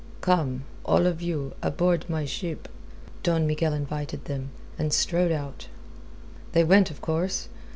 [0.21, 2.67] "Come you all of you aboard my ship,"
[3.21, 5.67] Don Miguel invited them, and strode out.
[6.53, 7.49] They went, of course.